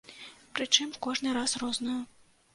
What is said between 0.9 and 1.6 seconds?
кожны раз